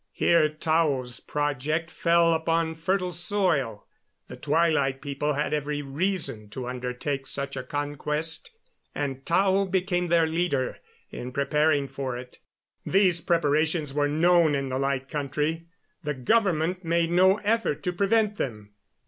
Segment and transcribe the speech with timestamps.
[0.13, 3.85] Here Tao's project fell upon fertile soil.
[4.29, 8.49] The Twilight People had every reason to undertake such a conquest;
[8.95, 10.79] and Tao became their leader
[11.11, 12.39] in preparing for it.
[12.83, 15.67] These preparations were known in the Light Country.
[16.03, 18.73] The government made no effort to prevent them.